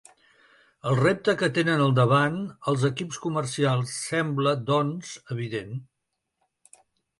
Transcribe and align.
El 0.91 0.95
repte 0.99 1.35
que 1.41 1.49
tenen 1.57 1.83
al 1.83 1.93
davant 1.99 2.39
els 2.73 2.87
equips 2.89 3.21
comercials 3.27 3.93
sembla, 4.09 4.57
doncs, 4.73 5.15
evident. 5.37 5.81